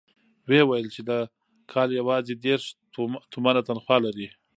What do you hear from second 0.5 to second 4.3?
ويل چې د کال يواځې دېرش تومنه تنخوا لري.